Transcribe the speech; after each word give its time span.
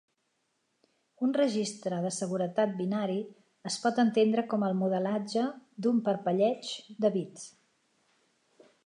Un 1.25 1.33
registre 1.37 1.99
de 2.05 2.11
seguretat 2.15 2.73
binari 2.79 3.17
es 3.73 3.77
pot 3.83 4.01
entendre 4.05 4.47
com 4.55 4.65
el 4.69 4.75
modelatge 4.81 5.45
d'un 5.87 6.01
parpelleig 6.09 6.73
de 7.07 7.13
bits. 7.19 7.49